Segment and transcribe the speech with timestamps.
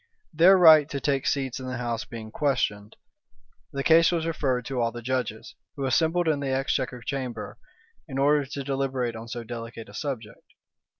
[0.33, 2.95] Their right to take seats in the house being questioned,
[3.71, 7.59] the case was referred to all the judges, who assembled in the exchequer chamber,
[8.07, 10.53] in order to deliberate on so delicate a subject.